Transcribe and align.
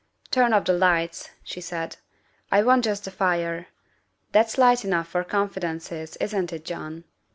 "Turn 0.31 0.51
off 0.51 0.65
the 0.65 0.73
lights," 0.73 1.29
she 1.43 1.61
said," 1.61 1.97
I 2.51 2.63
want 2.63 2.85
just 2.85 3.05
the 3.05 3.11
fire. 3.11 3.67
That's 4.31 4.57
light 4.57 4.83
enough 4.83 5.09
for 5.09 5.23
confidences, 5.23 6.15
isn't 6.15 6.51
it, 6.51 6.65
John?" 6.65 7.03